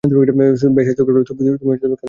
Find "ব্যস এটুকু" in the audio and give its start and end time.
0.33-1.11